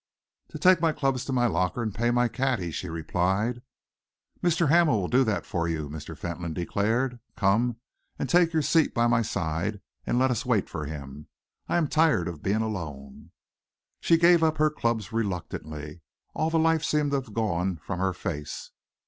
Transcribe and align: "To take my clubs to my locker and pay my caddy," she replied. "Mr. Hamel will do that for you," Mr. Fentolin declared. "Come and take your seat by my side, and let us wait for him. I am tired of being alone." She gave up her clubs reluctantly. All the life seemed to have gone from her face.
"To 0.47 0.57
take 0.57 0.81
my 0.81 0.93
clubs 0.93 1.25
to 1.25 1.31
my 1.31 1.45
locker 1.45 1.83
and 1.83 1.93
pay 1.93 2.09
my 2.09 2.27
caddy," 2.27 2.71
she 2.71 2.89
replied. 2.89 3.61
"Mr. 4.41 4.69
Hamel 4.69 4.99
will 4.99 5.07
do 5.07 5.23
that 5.25 5.45
for 5.45 5.67
you," 5.69 5.89
Mr. 5.89 6.17
Fentolin 6.17 6.55
declared. 6.55 7.19
"Come 7.35 7.77
and 8.17 8.27
take 8.27 8.51
your 8.51 8.63
seat 8.63 8.95
by 8.95 9.05
my 9.05 9.21
side, 9.21 9.79
and 10.07 10.17
let 10.17 10.31
us 10.31 10.43
wait 10.43 10.71
for 10.71 10.85
him. 10.87 11.27
I 11.69 11.77
am 11.77 11.87
tired 11.87 12.27
of 12.27 12.41
being 12.41 12.63
alone." 12.63 13.29
She 13.99 14.17
gave 14.17 14.41
up 14.41 14.57
her 14.57 14.71
clubs 14.71 15.11
reluctantly. 15.13 16.01
All 16.33 16.49
the 16.49 16.57
life 16.57 16.83
seemed 16.83 17.11
to 17.11 17.17
have 17.21 17.35
gone 17.35 17.77
from 17.77 17.99
her 17.99 18.13
face. 18.13 18.71